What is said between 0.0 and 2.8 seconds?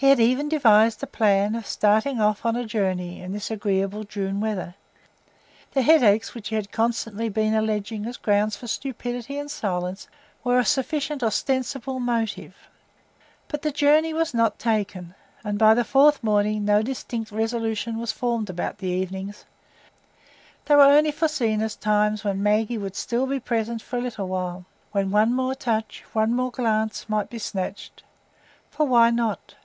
He had even devised a plan of starting off on a